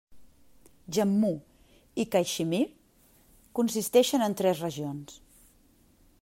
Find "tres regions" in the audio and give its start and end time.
4.43-5.21